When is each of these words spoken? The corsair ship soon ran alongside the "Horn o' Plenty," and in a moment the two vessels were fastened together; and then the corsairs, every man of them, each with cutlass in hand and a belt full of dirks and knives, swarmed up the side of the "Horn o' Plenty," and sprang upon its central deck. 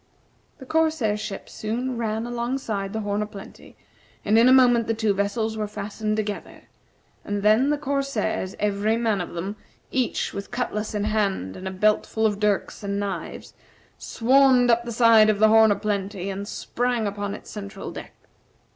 The 0.57 0.65
corsair 0.65 1.15
ship 1.15 1.47
soon 1.47 1.95
ran 1.95 2.25
alongside 2.25 2.91
the 2.91 3.01
"Horn 3.01 3.21
o' 3.21 3.27
Plenty," 3.27 3.77
and 4.25 4.35
in 4.35 4.47
a 4.49 4.51
moment 4.51 4.87
the 4.87 4.95
two 4.95 5.13
vessels 5.13 5.57
were 5.57 5.67
fastened 5.67 6.17
together; 6.17 6.63
and 7.23 7.43
then 7.43 7.69
the 7.69 7.77
corsairs, 7.77 8.55
every 8.57 8.97
man 8.97 9.21
of 9.21 9.35
them, 9.35 9.57
each 9.91 10.33
with 10.33 10.49
cutlass 10.49 10.95
in 10.95 11.03
hand 11.03 11.55
and 11.55 11.67
a 11.67 11.69
belt 11.71 12.07
full 12.07 12.25
of 12.25 12.39
dirks 12.39 12.81
and 12.81 12.99
knives, 12.99 13.53
swarmed 13.99 14.71
up 14.71 14.85
the 14.85 14.91
side 14.91 15.29
of 15.29 15.37
the 15.37 15.49
"Horn 15.49 15.71
o' 15.71 15.75
Plenty," 15.75 16.31
and 16.31 16.47
sprang 16.47 17.05
upon 17.05 17.35
its 17.35 17.51
central 17.51 17.91
deck. 17.91 18.13